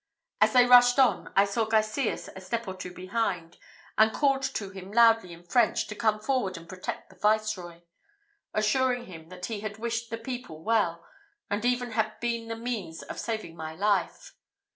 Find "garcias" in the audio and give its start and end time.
1.65-2.27